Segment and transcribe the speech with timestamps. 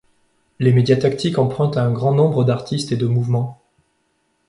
[0.57, 3.61] Les médias tactiques empruntent à un grand nombre d'artistes et de mouvements.